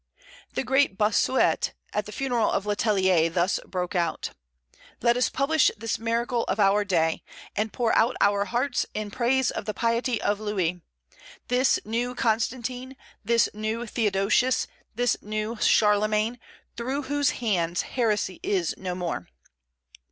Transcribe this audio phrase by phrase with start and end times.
[0.53, 4.31] The great Bossuet, at the funeral of Le Tellier, thus broke out:
[5.03, 7.21] "Let us publish this miracle of our day,
[7.55, 10.81] and pour out our hearts in praise of the piety of Louis,
[11.49, 16.39] this new Constantine, this new Theodosius, this new Charlemagne,
[16.75, 19.27] through whose hands heresy is no more."